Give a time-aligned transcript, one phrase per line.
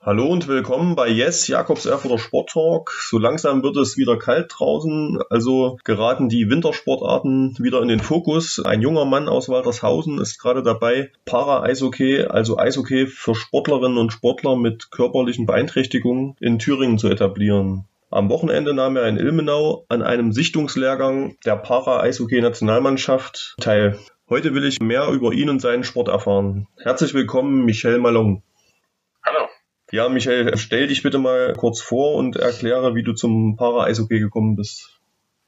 [0.00, 2.92] Hallo und willkommen bei Yes, Jakobs Erfurter Sport Talk.
[2.92, 8.64] So langsam wird es wieder kalt draußen, also geraten die Wintersportarten wieder in den Fokus.
[8.64, 14.54] Ein junger Mann aus Waltershausen ist gerade dabei, Para-Eishockey, also Eishockey für Sportlerinnen und Sportler
[14.54, 17.86] mit körperlichen Beeinträchtigungen in Thüringen zu etablieren.
[18.08, 23.98] Am Wochenende nahm er in Ilmenau an einem Sichtungslehrgang der Para-Eishockey-Nationalmannschaft teil.
[24.30, 26.68] Heute will ich mehr über ihn und seinen Sport erfahren.
[26.76, 28.44] Herzlich willkommen, Michel Malong.
[29.90, 34.54] Ja, Michael, stell dich bitte mal kurz vor und erkläre, wie du zum Para-Eishockey gekommen
[34.54, 35.00] bist.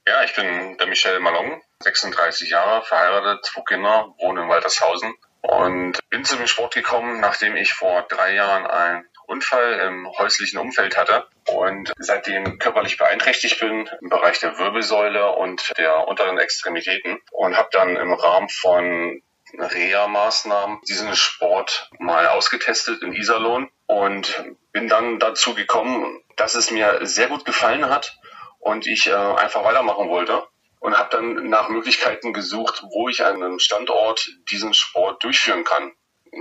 [0.09, 5.99] Ja, ich bin der Michel Malong, 36 Jahre, verheiratet, zwei Kinder, wohne in Waltershausen und
[6.09, 11.27] bin zum Sport gekommen, nachdem ich vor drei Jahren einen Unfall im häuslichen Umfeld hatte
[11.47, 17.69] und seitdem körperlich beeinträchtigt bin im Bereich der Wirbelsäule und der unteren Extremitäten und habe
[17.73, 19.23] dann im Rahmen von
[19.59, 27.01] Reha-Maßnahmen diesen Sport mal ausgetestet in Iserlohn und bin dann dazu gekommen, dass es mir
[27.03, 28.17] sehr gut gefallen hat
[28.61, 30.45] und ich äh, einfach weitermachen wollte
[30.79, 35.91] und habe dann nach Möglichkeiten gesucht, wo ich an einem Standort diesen Sport durchführen kann.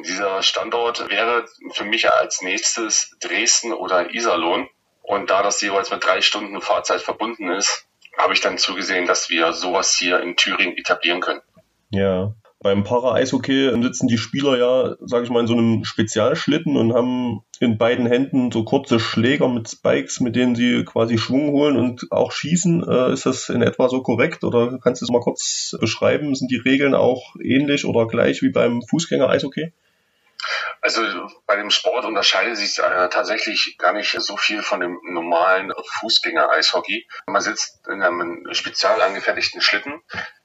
[0.05, 4.69] Dieser Standort wäre für mich als nächstes Dresden oder Iserlohn.
[5.01, 9.31] Und da das jeweils mit drei Stunden Fahrzeit verbunden ist, habe ich dann zugesehen, dass
[9.31, 11.41] wir sowas hier in Thüringen etablieren können.
[11.89, 16.93] Ja, beim Para-Eishockey sitzen die Spieler ja, sage ich mal, in so einem Spezialschlitten und
[16.93, 21.77] haben in beiden Händen so kurze Schläger mit Spikes, mit denen sie quasi Schwung holen
[21.77, 22.83] und auch schießen.
[22.87, 26.35] Äh, ist das in etwa so korrekt oder kannst du es mal kurz beschreiben?
[26.35, 29.71] Sind die Regeln auch ähnlich oder gleich wie beim Fußgänger-Eishockey?
[30.81, 31.01] Also
[31.45, 37.07] bei dem Sport unterscheidet sich äh, tatsächlich gar nicht so viel von dem normalen Fußgänger-Eishockey.
[37.27, 40.01] Man sitzt in einem spezial angefertigten Schlitten.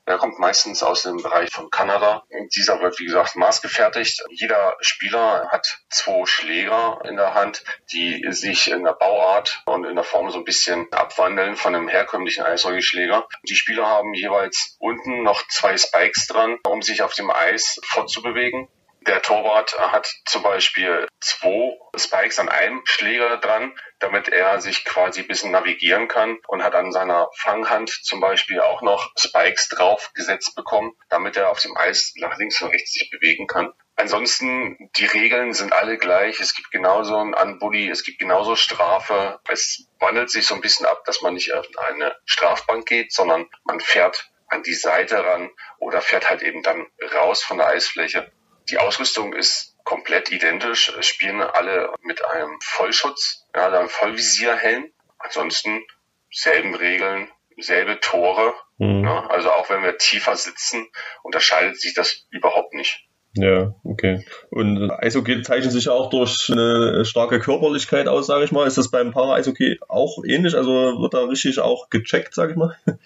[0.06, 2.24] Der kommt meistens aus dem Bereich von Kanada.
[2.54, 4.22] Dieser wird, wie gesagt, maßgefertigt.
[4.30, 9.94] Jeder Spieler hat zwei Schläger in der Hand, die sich in der Bauart und in
[9.94, 13.26] der Form so ein bisschen abwandeln von einem herkömmlichen Eishockeyschläger.
[13.48, 18.68] Die Spieler haben jeweils unten noch zwei Spikes dran, um sich auf dem Eis fortzubewegen.
[19.06, 25.20] Der Torwart hat zum Beispiel zwei Spikes an einem Schläger dran, damit er sich quasi
[25.20, 30.54] ein bisschen navigieren kann und hat an seiner Fanghand zum Beispiel auch noch Spikes draufgesetzt
[30.56, 33.74] bekommen, damit er auf dem Eis nach links und rechts sich bewegen kann.
[33.96, 36.40] Ansonsten, die Regeln sind alle gleich.
[36.40, 39.38] Es gibt genauso ein Unbuddy, es gibt genauso Strafe.
[39.48, 43.50] Es wandelt sich so ein bisschen ab, dass man nicht auf eine Strafbank geht, sondern
[43.64, 48.32] man fährt an die Seite ran oder fährt halt eben dann raus von der Eisfläche.
[48.70, 54.90] Die Ausrüstung ist komplett identisch, es spielen alle mit einem Vollschutz, ja, einem Vollvisierhelm.
[55.18, 55.82] Ansonsten
[56.30, 58.54] selben Regeln, selbe Tore.
[58.78, 59.04] Mhm.
[59.04, 60.88] Ja, also auch wenn wir tiefer sitzen,
[61.22, 63.06] unterscheidet sich das überhaupt nicht.
[63.36, 64.24] Ja, okay.
[64.50, 68.66] Und Eishockey zeichnet sich ja auch durch eine starke Körperlichkeit aus, sage ich mal.
[68.66, 70.54] Ist das beim Para-Eishockey auch ähnlich?
[70.54, 72.76] Also wird da richtig auch gecheckt, sage ich mal?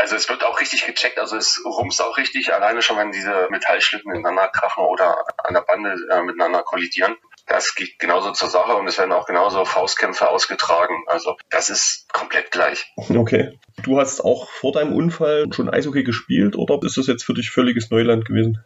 [0.00, 3.48] Also es wird auch richtig gecheckt, also es rumst auch richtig, alleine schon, wenn diese
[3.50, 7.16] Metallstücken ineinander krachen oder an der Bande äh, miteinander kollidieren.
[7.46, 11.04] Das geht genauso zur Sache und es werden auch genauso Faustkämpfe ausgetragen.
[11.06, 12.90] Also das ist komplett gleich.
[12.96, 13.58] Okay.
[13.82, 17.50] Du hast auch vor deinem Unfall schon Eishockey gespielt oder ist das jetzt für dich
[17.50, 18.64] völliges Neuland gewesen?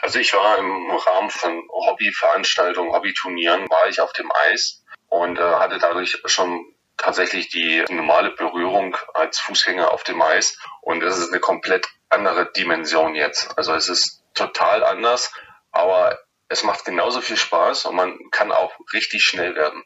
[0.00, 5.42] Also ich war im Rahmen von Hobbyveranstaltungen, Hobbyturnieren, war ich auf dem Eis und äh,
[5.42, 6.64] hatte dadurch schon
[7.02, 10.56] tatsächlich die normale Berührung als Fußgänger auf dem Eis.
[10.80, 13.56] Und es ist eine komplett andere Dimension jetzt.
[13.58, 15.32] Also es ist total anders,
[15.72, 16.18] aber
[16.48, 19.82] es macht genauso viel Spaß und man kann auch richtig schnell werden.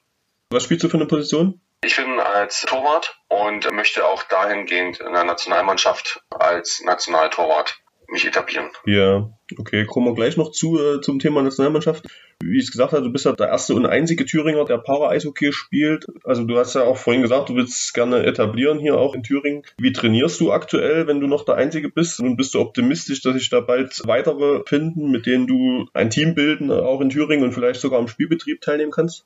[0.51, 1.61] Was spielst du für eine Position?
[1.83, 7.79] Ich bin als Torwart und möchte auch dahingehend in der Nationalmannschaft als Nationaltorwart
[8.11, 8.69] mich etablieren.
[8.85, 9.85] Ja, okay.
[9.85, 12.07] Kommen wir gleich noch zu äh, zum Thema Nationalmannschaft.
[12.43, 15.53] Wie ich es gesagt habe, du bist ja der erste und einzige Thüringer, der Para-Eishockey
[15.53, 16.07] spielt.
[16.25, 19.23] Also du hast ja auch vorhin gesagt, du willst es gerne etablieren hier auch in
[19.23, 19.63] Thüringen.
[19.79, 22.21] Wie trainierst du aktuell, wenn du noch der Einzige bist?
[22.21, 26.35] Und bist du optimistisch, dass sich da bald weitere finden, mit denen du ein Team
[26.35, 29.25] bilden, auch in Thüringen und vielleicht sogar am Spielbetrieb teilnehmen kannst?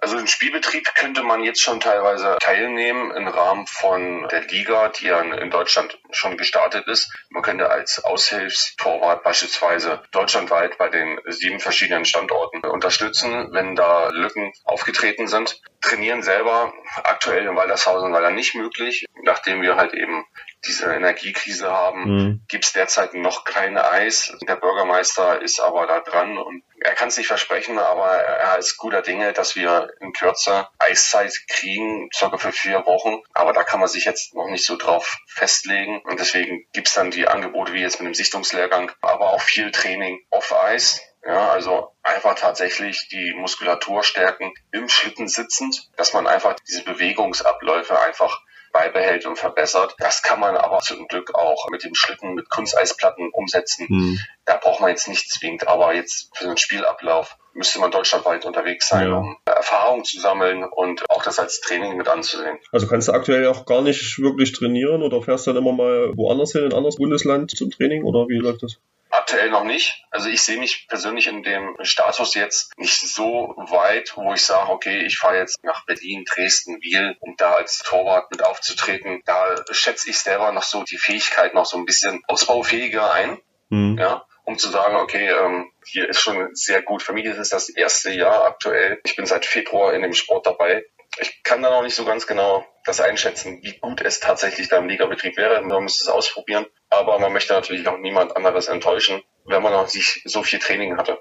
[0.00, 5.06] Also im Spielbetrieb könnte man jetzt schon teilweise teilnehmen im Rahmen von der Liga, die
[5.06, 7.12] ja in Deutschland schon gestartet ist.
[7.30, 14.52] Man könnte als Aushilfstorwart beispielsweise deutschlandweit bei den sieben verschiedenen Standorten unterstützen, wenn da Lücken
[14.64, 15.60] aufgetreten sind.
[15.80, 16.72] Trainieren selber
[17.04, 20.24] aktuell in Waldershausen leider nicht möglich, nachdem wir halt eben
[20.66, 22.42] diese Energiekrise haben, mhm.
[22.48, 24.36] gibt es derzeit noch kein Eis.
[24.46, 28.76] Der Bürgermeister ist aber da dran und er kann es nicht versprechen, aber er ist
[28.76, 33.22] guter Dinge, dass wir in Kürze Eiszeit kriegen, circa für vier Wochen.
[33.32, 36.00] Aber da kann man sich jetzt noch nicht so drauf festlegen.
[36.04, 39.70] Und deswegen gibt es dann die Angebote wie jetzt mit dem Sichtungslehrgang, aber auch viel
[39.70, 41.00] Training off Eis.
[41.26, 48.00] Ja, also einfach tatsächlich die Muskulatur stärken im Schlitten sitzend, dass man einfach diese Bewegungsabläufe
[48.00, 48.40] einfach
[48.72, 49.94] beibehält und verbessert.
[49.98, 53.86] Das kann man aber zum Glück auch mit dem Schlitten, mit Kunsteisplatten umsetzen.
[53.88, 54.18] Mhm.
[54.44, 58.88] Da braucht man jetzt nicht zwingend, aber jetzt für den Spielablauf müsste man deutschlandweit unterwegs
[58.88, 59.18] sein, ja.
[59.18, 62.58] um Erfahrung zu sammeln und auch das als Training mit anzusehen.
[62.72, 66.52] Also kannst du aktuell auch gar nicht wirklich trainieren oder fährst dann immer mal woanders
[66.52, 68.78] hin, in ein anderes Bundesland zum Training oder wie läuft das?
[69.10, 70.04] Aktuell noch nicht.
[70.10, 74.70] Also ich sehe mich persönlich in dem Status jetzt nicht so weit, wo ich sage,
[74.70, 79.22] okay, ich fahre jetzt nach Berlin, Dresden, Wiel, um da als Torwart mit aufzutreten.
[79.24, 83.38] Da schätze ich selber noch so die Fähigkeit noch so ein bisschen ausbaufähiger ein.
[83.70, 83.98] Mhm.
[83.98, 87.02] Ja, um zu sagen, okay, ähm, hier ist schon sehr gut.
[87.02, 89.00] Für mich ist es das erste Jahr aktuell.
[89.04, 90.84] Ich bin seit Februar in dem Sport dabei.
[91.20, 94.78] Ich kann da noch nicht so ganz genau das einschätzen, wie gut es tatsächlich da
[94.78, 95.60] im Ligabetrieb wäre.
[95.62, 96.66] Man muss es ausprobieren.
[96.90, 100.96] Aber man möchte natürlich auch niemand anderes enttäuschen, wenn man noch nicht so viel Training
[100.96, 101.18] hatte.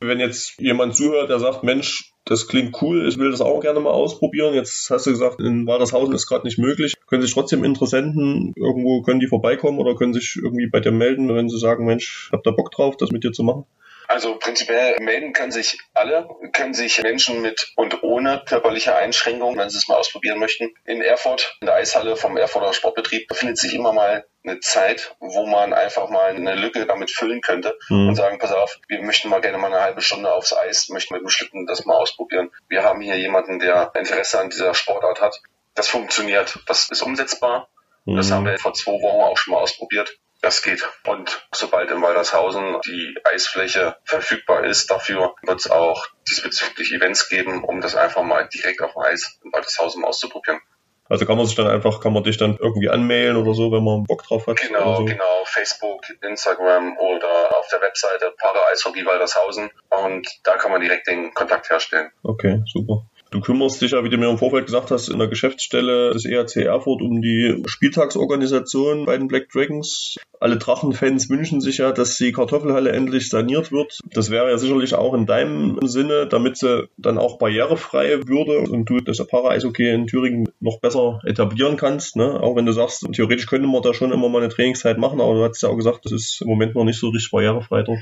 [0.00, 3.80] Wenn jetzt jemand zuhört, der sagt, Mensch, das klingt cool, ich will das auch gerne
[3.80, 4.52] mal ausprobieren.
[4.52, 6.94] Jetzt hast du gesagt, in Waldershausen ist gerade nicht möglich.
[7.06, 11.34] Können sich trotzdem Interessenten irgendwo, können die vorbeikommen oder können sich irgendwie bei dir melden,
[11.34, 13.64] wenn sie sagen, Mensch, habt da Bock drauf, das mit dir zu machen?
[14.08, 19.70] Also prinzipiell melden können sich alle, können sich Menschen mit und ohne körperliche Einschränkungen, wenn
[19.70, 20.74] sie es mal ausprobieren möchten.
[20.84, 25.46] In Erfurt, in der Eishalle vom Erfurter Sportbetrieb, befindet sich immer mal eine Zeit, wo
[25.46, 28.08] man einfach mal eine Lücke damit füllen könnte mhm.
[28.08, 31.14] und sagen, pass auf, wir möchten mal gerne mal eine halbe Stunde aufs Eis, möchten
[31.14, 32.50] mit dem Schlitten das mal ausprobieren.
[32.68, 35.40] Wir haben hier jemanden, der Interesse an dieser Sportart hat.
[35.74, 37.68] Das funktioniert, das ist umsetzbar.
[38.04, 38.16] Mhm.
[38.16, 40.16] Das haben wir vor zwei Wochen auch schon mal ausprobiert.
[40.42, 40.86] Das geht.
[41.06, 47.64] Und sobald in Waldershausen die Eisfläche verfügbar ist, dafür wird es auch diesbezüglich Events geben,
[47.64, 50.60] um das einfach mal direkt auf dem Eis in Waldershausen auszuprobieren.
[51.08, 53.84] Also kann man sich dann einfach, kann man dich dann irgendwie anmailen oder so, wenn
[53.84, 54.56] man Bock drauf hat?
[54.56, 55.04] Genau, so.
[55.04, 55.44] genau.
[55.44, 61.32] Facebook, Instagram oder auf der Webseite Para Eishockey Waldershausen und da kann man direkt den
[61.32, 62.10] Kontakt herstellen.
[62.24, 63.06] Okay, super.
[63.36, 66.24] Du kümmerst dich ja, wie du mir im Vorfeld gesagt hast, in der Geschäftsstelle des
[66.24, 70.16] ERC Erfurt um die Spieltagsorganisation bei den Black Dragons.
[70.40, 73.98] Alle Drachenfans wünschen sich ja, dass die Kartoffelhalle endlich saniert wird.
[74.10, 78.88] Das wäre ja sicherlich auch in deinem Sinne, damit sie dann auch barrierefrei würde und
[78.88, 82.16] du das Para-Eishockey in Thüringen noch besser etablieren kannst.
[82.16, 82.40] Ne?
[82.40, 85.34] Auch wenn du sagst, theoretisch könnte man da schon immer mal eine Trainingszeit machen, aber
[85.34, 88.00] du hast ja auch gesagt, das ist im Moment noch nicht so richtig barrierefrei drauf.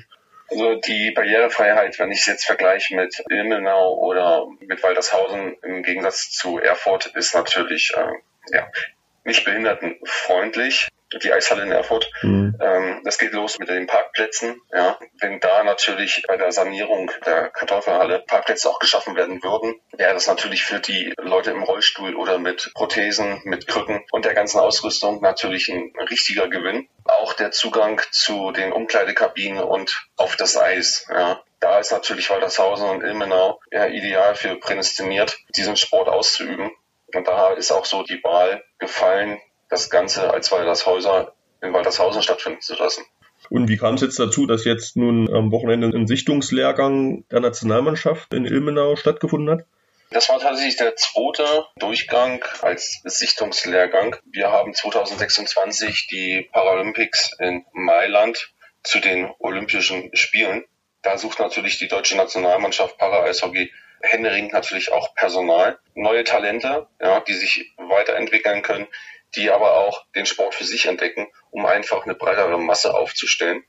[0.50, 6.30] Also die Barrierefreiheit, wenn ich es jetzt vergleiche mit Ilmenau oder mit Waldershausen im Gegensatz
[6.30, 8.68] zu Erfurt, ist natürlich äh, ja,
[9.24, 10.88] nicht behindertenfreundlich
[11.22, 12.10] die Eishalle in Erfurt.
[12.22, 12.56] Mhm.
[12.60, 14.60] Ähm, das geht los mit den Parkplätzen.
[14.72, 14.98] Ja.
[15.20, 20.26] Wenn da natürlich bei der Sanierung der Kartoffelhalle Parkplätze auch geschaffen werden würden, wäre das
[20.26, 25.20] natürlich für die Leute im Rollstuhl oder mit Prothesen, mit Krücken und der ganzen Ausrüstung
[25.20, 26.88] natürlich ein richtiger Gewinn.
[27.04, 31.06] Auch der Zugang zu den Umkleidekabinen und auf das Eis.
[31.10, 31.42] Ja.
[31.60, 36.70] Da ist natürlich Waldershausen und Ilmenau ja, ideal für prädestiniert, diesen Sport auszuüben.
[37.14, 39.38] Und da ist auch so die Wahl gefallen,
[39.70, 41.32] das Ganze als Waldershäuser
[41.62, 43.04] in Waldershausen stattfinden zu lassen.
[43.50, 48.32] Und wie kam es jetzt dazu, dass jetzt nun am Wochenende ein Sichtungslehrgang der Nationalmannschaft
[48.34, 49.66] in Ilmenau stattgefunden hat?
[50.14, 54.14] Das war tatsächlich der zweite Durchgang als Sichtungslehrgang.
[54.24, 58.54] Wir haben 2026 die Paralympics in Mailand
[58.84, 60.64] zu den Olympischen Spielen.
[61.02, 67.34] Da sucht natürlich die deutsche Nationalmannschaft Para-Eishockey Händering natürlich auch Personal, neue Talente, ja, die
[67.34, 68.86] sich weiterentwickeln können,
[69.34, 73.64] die aber auch den Sport für sich entdecken, um einfach eine breitere Masse aufzustellen.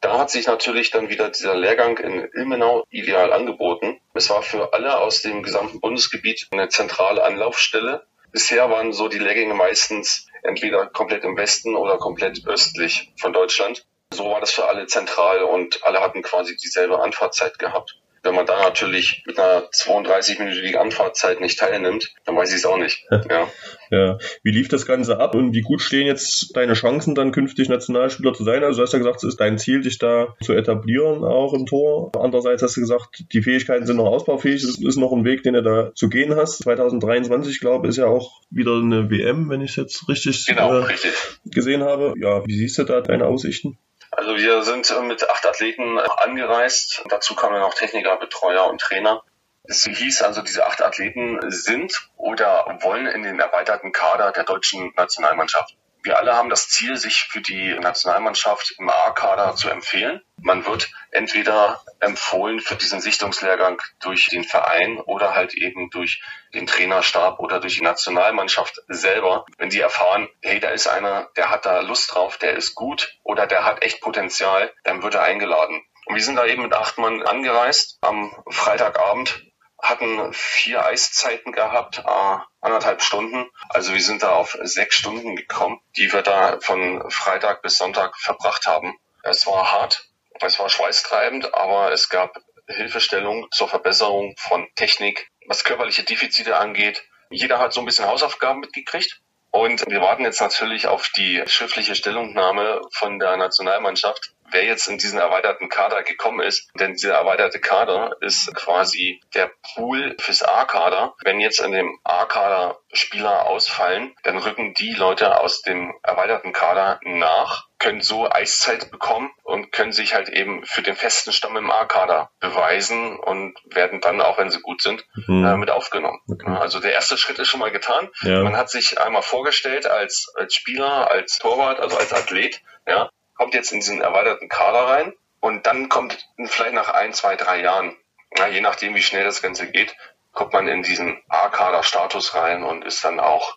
[0.00, 4.00] Da hat sich natürlich dann wieder dieser Lehrgang in Ilmenau ideal angeboten.
[4.14, 8.06] Es war für alle aus dem gesamten Bundesgebiet eine zentrale Anlaufstelle.
[8.32, 13.84] Bisher waren so die Lehrgänge meistens entweder komplett im Westen oder komplett östlich von Deutschland.
[14.12, 17.99] So war das für alle zentral und alle hatten quasi dieselbe Anfahrtzeit gehabt.
[18.22, 22.76] Wenn man da natürlich mit einer 32-minütigen Anfahrtzeit nicht teilnimmt, dann weiß ich es auch
[22.76, 23.06] nicht.
[23.10, 23.48] Ja.
[23.90, 24.18] ja.
[24.42, 28.34] Wie lief das Ganze ab und wie gut stehen jetzt deine Chancen, dann künftig Nationalspieler
[28.34, 28.62] zu sein?
[28.62, 31.66] Also du hast ja gesagt, es ist dein Ziel, dich da zu etablieren, auch im
[31.66, 32.12] Tor.
[32.14, 34.62] Andererseits hast du gesagt, die Fähigkeiten sind noch ausbaufähig.
[34.62, 36.62] Es ist noch ein Weg, den du da zu gehen hast.
[36.62, 40.72] 2023, glaube ich, ist ja auch wieder eine WM, wenn ich es jetzt richtig, genau,
[40.74, 41.12] äh, richtig
[41.46, 42.14] gesehen habe.
[42.18, 43.78] Ja, wie siehst du da deine Aussichten?
[44.10, 47.02] Also wir sind äh, mit acht Athleten äh, angereist.
[47.08, 49.22] Dazu kamen noch Techniker, Betreuer und Trainer.
[49.64, 54.92] Es hieß also, diese acht Athleten sind oder wollen in den erweiterten Kader der deutschen
[54.96, 55.76] Nationalmannschaft.
[56.02, 60.22] Wir alle haben das Ziel, sich für die Nationalmannschaft im A-Kader zu empfehlen.
[60.36, 66.22] Man wird entweder empfohlen für diesen Sichtungslehrgang durch den Verein oder halt eben durch
[66.54, 69.44] den Trainerstab oder durch die Nationalmannschaft selber.
[69.58, 73.18] Wenn die erfahren, hey, da ist einer, der hat da Lust drauf, der ist gut
[73.22, 75.82] oder der hat echt Potenzial, dann wird er eingeladen.
[76.06, 79.49] Und wir sind da eben mit acht Mann angereist am Freitagabend
[79.82, 83.50] hatten vier Eiszeiten gehabt, äh, anderthalb Stunden.
[83.68, 88.16] Also wir sind da auf sechs Stunden gekommen, die wir da von Freitag bis Sonntag
[88.18, 88.98] verbracht haben.
[89.22, 90.08] Es war hart,
[90.40, 97.02] es war schweißtreibend, aber es gab Hilfestellung zur Verbesserung von Technik, was körperliche Defizite angeht.
[97.30, 99.20] Jeder hat so ein bisschen Hausaufgaben mitgekriegt.
[99.52, 104.98] Und wir warten jetzt natürlich auf die schriftliche Stellungnahme von der Nationalmannschaft, wer jetzt in
[104.98, 106.70] diesen erweiterten Kader gekommen ist.
[106.78, 111.14] Denn dieser erweiterte Kader ist quasi der Pool fürs A-Kader.
[111.22, 117.00] Wenn jetzt in dem A-Kader Spieler ausfallen, dann rücken die Leute aus dem erweiterten Kader
[117.04, 121.70] nach, können so Eiszeit bekommen und können sich halt eben für den festen Stamm im
[121.70, 125.44] A-Kader beweisen und werden dann, auch wenn sie gut sind, mhm.
[125.44, 126.20] äh, mit aufgenommen.
[126.28, 126.50] Okay.
[126.50, 128.08] Also der erste Schritt ist schon mal getan.
[128.22, 128.42] Ja.
[128.42, 133.54] Man hat sich einmal vorgestellt als, als Spieler, als Torwart, also als Athlet, ja, kommt
[133.54, 137.96] jetzt in diesen erweiterten Kader rein und dann kommt vielleicht nach ein, zwei, drei Jahren,
[138.36, 139.96] na, je nachdem, wie schnell das Ganze geht,
[140.32, 143.56] kommt man in diesen A-Kader-Status rein und ist dann auch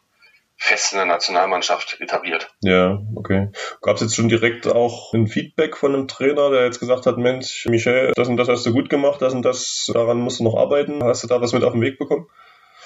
[0.55, 2.55] fest in der Nationalmannschaft etabliert.
[2.61, 3.49] Ja, okay.
[3.81, 7.17] Gab es jetzt schon direkt auch ein Feedback von einem Trainer, der jetzt gesagt hat,
[7.17, 10.45] Mensch, Michel, das und das hast du gut gemacht, das und das, daran musst du
[10.45, 11.03] noch arbeiten.
[11.03, 12.29] Hast du da was mit auf den Weg bekommen?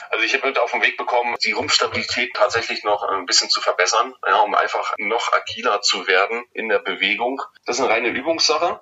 [0.09, 3.61] Also ich habe mit auf den Weg bekommen, die Rumpfstabilität tatsächlich noch ein bisschen zu
[3.61, 7.41] verbessern, ja, um einfach noch agiler zu werden in der Bewegung.
[7.65, 8.81] Das ist eine reine Übungssache.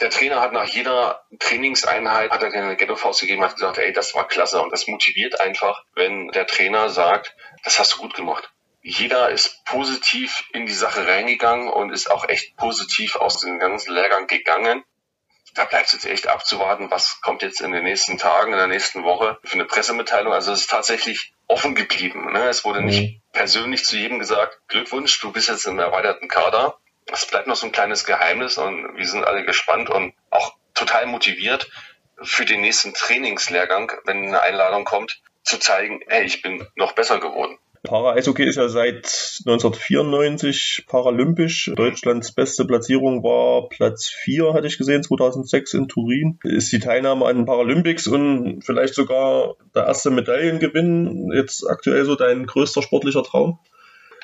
[0.00, 4.14] Der Trainer hat nach jeder Trainingseinheit, hat er eine Ghetto-Faust gegeben, hat gesagt, ey, das
[4.14, 4.62] war klasse.
[4.62, 8.50] Und das motiviert einfach, wenn der Trainer sagt, das hast du gut gemacht.
[8.82, 13.92] Jeder ist positiv in die Sache reingegangen und ist auch echt positiv aus dem ganzen
[13.92, 14.82] Lehrgang gegangen
[15.54, 18.66] da bleibt es jetzt echt abzuwarten, was kommt jetzt in den nächsten Tagen, in der
[18.66, 20.32] nächsten Woche für eine Pressemitteilung.
[20.32, 22.32] Also es ist tatsächlich offen geblieben.
[22.32, 22.48] Ne?
[22.48, 23.22] Es wurde nicht mhm.
[23.32, 26.78] persönlich zu jedem gesagt, Glückwunsch, du bist jetzt im erweiterten Kader.
[27.06, 31.06] Es bleibt noch so ein kleines Geheimnis und wir sind alle gespannt und auch total
[31.06, 31.70] motiviert
[32.22, 37.18] für den nächsten Trainingslehrgang, wenn eine Einladung kommt, zu zeigen, hey, ich bin noch besser
[37.18, 37.58] geworden.
[37.82, 39.06] Para-Eishockey ist ja seit
[39.46, 41.72] 1994 paralympisch.
[41.74, 46.38] Deutschlands beste Platzierung war Platz 4, hatte ich gesehen, 2006 in Turin.
[46.44, 52.44] Ist die Teilnahme an Paralympics und vielleicht sogar der erste Medaillengewinn jetzt aktuell so dein
[52.46, 53.58] größter sportlicher Traum?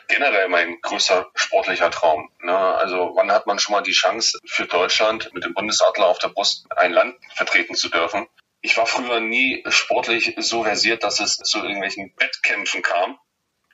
[0.08, 2.30] generell mein größter sportlicher Traum.
[2.40, 2.56] Ne?
[2.56, 6.28] Also wann hat man schon mal die Chance für Deutschland mit dem Bundesadler auf der
[6.28, 8.26] Brust ein Land vertreten zu dürfen?
[8.60, 13.18] Ich war früher nie sportlich so versiert, dass es zu irgendwelchen Wettkämpfen kam.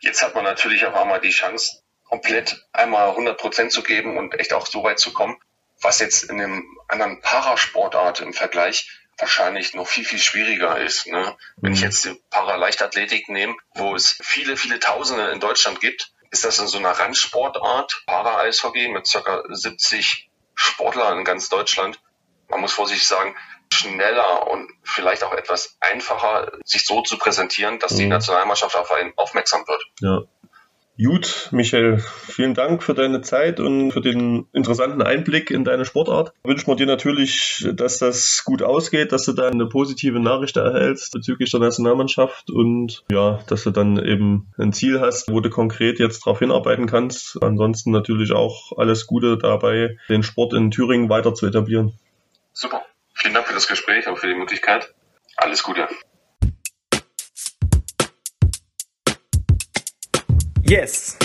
[0.02, 4.38] Jetzt hat man natürlich auf einmal die Chance, komplett einmal 100 Prozent zu geben und
[4.38, 5.38] echt auch so weit zu kommen,
[5.80, 11.06] was jetzt in einem anderen Parasportart im Vergleich wahrscheinlich noch viel, viel schwieriger ist.
[11.06, 11.36] Ne?
[11.56, 11.84] Wenn ich mhm.
[11.84, 16.66] jetzt die Paraleichtathletik nehme, wo es viele, viele Tausende in Deutschland gibt, ist das in
[16.66, 22.00] so einer Randsportart, Para-Eishockey mit circa 70 Sportlern in ganz Deutschland.
[22.48, 23.36] Man muss vorsichtig sagen,
[23.72, 28.10] schneller und vielleicht auch etwas einfacher, sich so zu präsentieren, dass die mhm.
[28.10, 29.82] Nationalmannschaft auf einen aufmerksam wird.
[30.00, 30.22] Ja.
[31.02, 36.34] Gut, Michael, vielen Dank für deine Zeit und für den interessanten Einblick in deine Sportart.
[36.44, 41.12] Wünschen wir dir natürlich, dass das gut ausgeht, dass du da eine positive Nachricht erhältst
[41.12, 45.98] bezüglich der Nationalmannschaft und ja, dass du dann eben ein Ziel hast, wo du konkret
[45.98, 47.42] jetzt darauf hinarbeiten kannst.
[47.42, 51.94] Ansonsten natürlich auch alles Gute dabei, den Sport in Thüringen weiter zu etablieren.
[52.52, 52.82] Super.
[53.22, 54.92] Vielen Dank für das Gespräch und für die Möglichkeit.
[55.36, 55.86] Alles Gute.
[60.64, 61.18] Yes!